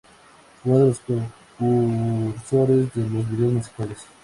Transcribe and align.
Fue 0.63 0.71
uno 0.71 0.79
de 0.79 0.85
los 0.87 0.97
precursores 0.99 2.91
de 2.95 3.07
los 3.07 3.29
videos 3.29 3.53
musicales. 3.53 3.99